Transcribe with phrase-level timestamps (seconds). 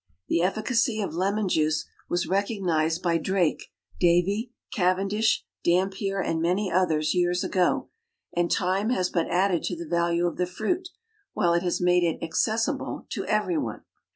[0.29, 3.65] The efficacy of lemon juice was recognized by Drake,
[3.99, 7.89] Davy, Cavendish, Dampier and many others years ago,
[8.35, 10.89] and time has but added to the value of the fruit,
[11.33, 13.83] while it has made it accessible to everyone.